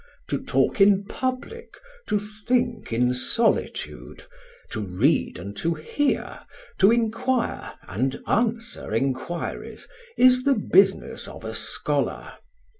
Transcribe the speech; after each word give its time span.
To 0.29 0.43
talk 0.43 0.81
in 0.81 1.05
public, 1.05 1.75
to 2.07 2.17
think 2.17 2.91
in 2.91 3.13
solitude, 3.13 4.23
to 4.71 4.79
read 4.81 5.37
and 5.37 5.55
to 5.57 5.75
hear, 5.75 6.39
to 6.79 6.89
inquire 6.91 7.73
and 7.87 8.19
answer 8.25 8.95
inquiries, 8.95 9.87
is 10.17 10.43
the 10.43 10.55
business 10.55 11.27
of 11.27 11.45
a 11.45 11.53
scholar. 11.53 12.33